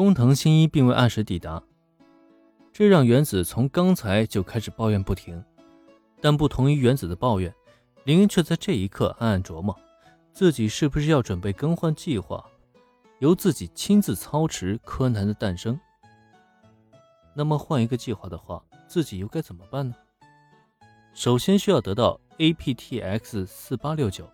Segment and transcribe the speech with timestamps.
[0.00, 1.62] 工藤新一并未按时抵达，
[2.72, 5.44] 这让原子从刚才就开始抱怨不停。
[6.22, 7.54] 但不同于原子的抱怨，
[8.04, 9.78] 林恩却在这一刻暗暗琢磨：
[10.32, 12.42] 自己是不是要准备更换计划，
[13.18, 15.78] 由自己亲自操持柯南的诞生？
[17.34, 19.94] 那么换一个计划的话，自己又该怎么办呢？
[21.12, 24.26] 首先需要得到 APTX 四八六九，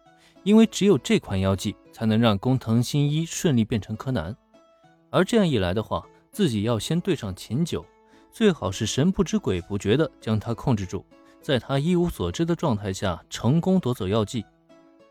[0.45, 4.33] 因为只有这款药剂才能让工藤新一顺利变成柯南。
[5.11, 7.85] 而这样一来的话，自己要先对上秦九，
[8.31, 11.05] 最好是神不知鬼不觉的将他控制住。
[11.41, 14.45] 在他一无所知的状态下成功夺走药剂，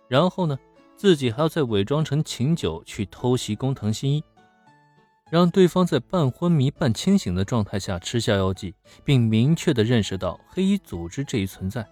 [0.10, 0.60] 然后呢，
[0.98, 4.24] 自己还要再伪装成秦九去偷袭工藤新一，
[5.30, 8.76] 让对方在半昏迷半清醒的状态下吃下药剂，
[9.06, 11.88] 并明确的认识到黑衣组织这一存在，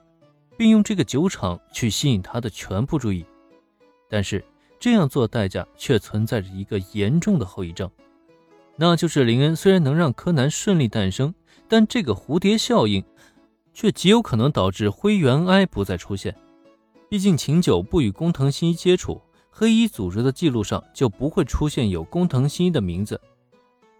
[0.57, 3.25] 并用这个酒场去吸引他的全部注意。
[4.09, 4.43] 但是
[4.83, 7.89] 这样做代价却存在着一个严重的后遗症，
[8.75, 11.33] 那就是林恩虽然能让柯南顺利诞生，
[11.69, 13.01] 但这个蝴蝶效应。
[13.73, 16.35] 却极有可能导致灰原哀不再出现。
[17.09, 23.19] 毕竟秦九不与工藤新一接触，黑衣组织的记录上就不会出现有工藤新一的名字。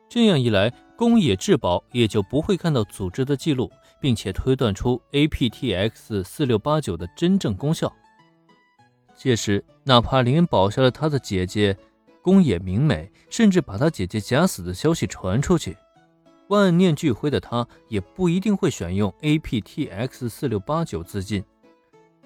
[0.09, 3.71] 这样一来，宫野志保也就不会看到组织的记录，
[4.01, 7.91] 并且推断出 APTX 四六八九的真正功效。
[9.15, 11.77] 届时，哪怕林恩保下了他的姐姐
[12.21, 15.77] 宫野明美，甚至把他姐姐假死的消息传出去。
[16.47, 21.43] 万念俱灰的他，也不一定会选用 APTX 四六八九自尽。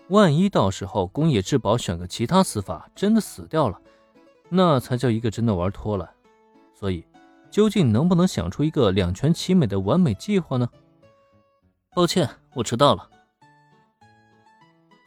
[0.09, 3.79] 万一到时候宫野志保选个其他死法，真的死掉了，
[4.49, 6.09] 那才叫一个真的玩脱了。
[6.73, 7.05] 所以，
[7.51, 10.67] 究竟能不能想出一个两全其美的完美计划呢？
[11.93, 13.09] 抱歉，我迟到了。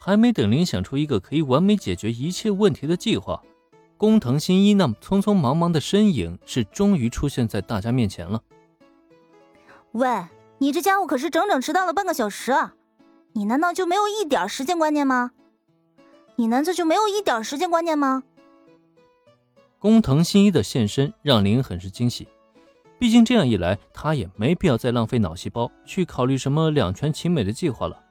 [0.02, 3.42] 还没等林想出一个可以完美解决一切问题的计划，
[3.98, 8.42] 工藤新一那匆匆忙忙的身影是终于出现在大家面前了。
[9.92, 10.08] 喂，
[10.56, 12.74] 你这家伙可是整整迟到了半个小时啊！
[13.34, 15.32] 你难道就没有一点时间观念吗？
[16.36, 18.22] 你难道就没有一点时间观念吗？
[19.78, 22.26] 工藤新一的现身让林很是惊喜，
[22.98, 28.02] 毕竟这样一来，他也没必要再浪费脑细胞去考虑什么两全其美的计划了。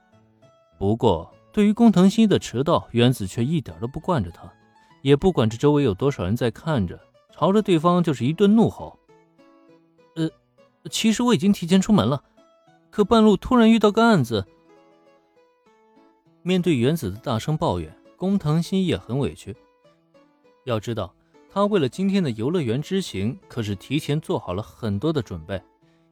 [0.78, 4.52] 不过，对于工藤新一的迟到，原子却一点都不惯着他，
[5.02, 7.00] 也不管这周围有多少人在看着，
[7.34, 8.98] 朝着对方就是一顿怒吼。
[10.16, 10.30] 呃
[10.90, 12.24] 其实我已经提前出门了，
[12.90, 14.46] 可半路突然遇到个案子。
[16.42, 19.56] 面对原子的大声抱怨，工藤新一也很委屈。
[20.64, 21.14] 要知道，
[21.52, 25.62] 他为了今天的游乐园之行，可是提前做好了很多的准备，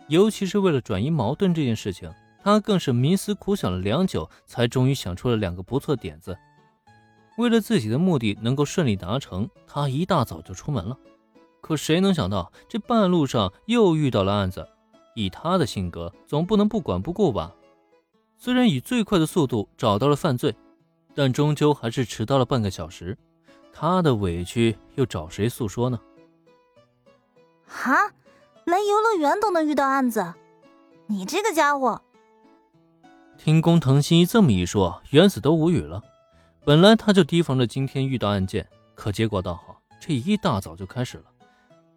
[0.10, 2.12] 尤其是为了转移矛盾这件事情，
[2.48, 6.38] 他更是冥思苦想了良久，才终于想出了两个不错点子。
[7.38, 10.98] 为了自己的目的能够顺利达成，他一大早就出门了。
[11.60, 14.66] 可谁能想到，这半路上又遇到了案子。
[15.14, 17.54] 以他的性格，总不能不管不顾吧？
[18.38, 20.56] 虽然以最快的速度找到了犯罪，
[21.14, 23.18] 但终究还是迟到了半个小时。
[23.74, 26.00] 他的委屈又找谁诉说呢？
[27.66, 28.14] 哈，
[28.64, 30.34] 来游乐园都能遇到案子，
[31.08, 32.02] 你这个家伙！
[33.48, 36.04] 听工藤新一这么一说，原子都无语了。
[36.66, 41.24] 本来他就提防着今天遇到案件，可结果倒好，这一大早就开始了。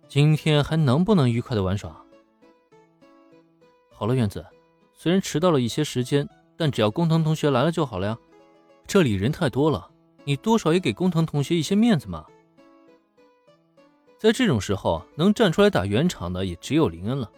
[0.06, 1.90] 今天还能不能愉快的玩耍？
[3.92, 4.46] 好了，原子，
[4.94, 8.16] 虽然迟到了一些时间，但只要工藤同学来了就好了呀。
[8.86, 9.90] 这里人太多了，
[10.22, 12.24] 你多少也给工藤同学一些面子嘛。
[14.16, 17.28] 在这种时候，能站出来打圆场的也只有林恩了。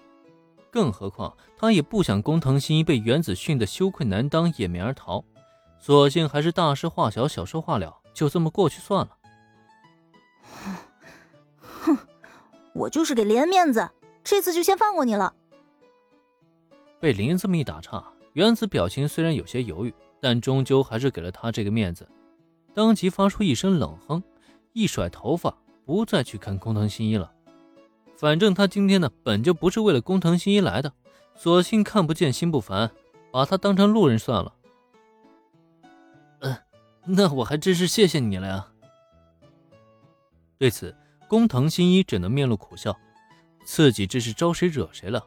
[0.73, 5.23] 更何况他也不想工藤新一被原子训得羞愧难当，掩面而逃，
[5.79, 9.19] 索性还是大事化小，小事化了，就这么过去算了。
[11.61, 11.99] 哼
[12.73, 13.91] 我就是给林恩面子，
[14.25, 15.35] 这次就先放过你了。
[16.99, 18.03] 被林恩这么一打岔，
[18.33, 22.09] 原子表情虽然有些犹豫，但终究还是给了他这个面子，
[22.73, 24.23] 当即发出一声冷哼，
[24.73, 25.55] 一甩头发，
[25.85, 27.31] 不再去看工藤新一了。
[28.23, 30.93] 反正他今天呢，本就不是为了工藤新一来的，
[31.35, 32.89] 索性看不见心不烦，
[33.33, 34.55] 把他当成路人算了。
[36.39, 36.57] 嗯，
[37.05, 38.69] 那我还真是谢谢你了呀。
[40.57, 40.95] 对此。
[41.27, 42.97] 工藤新一只能面露苦笑，
[43.65, 45.27] 自己这是招谁惹谁了？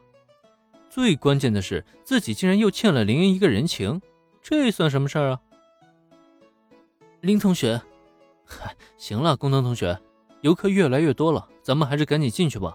[0.88, 4.00] 最关键的是，自己竟然又欠了林恩一个人情，
[4.40, 5.40] 这算什么事儿啊？
[7.20, 7.82] 林同学，
[8.46, 10.00] 嗨，行了，工藤同学，
[10.40, 12.74] 游客越来越多了，咱们还是赶紧进去吧。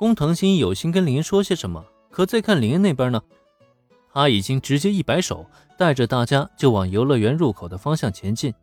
[0.00, 3.20] 工藤新一有心跟林说些什么，可再看林那边呢，
[4.14, 5.44] 他已经直接一摆手，
[5.76, 8.54] 带着大家就往游乐园入口的方向前进。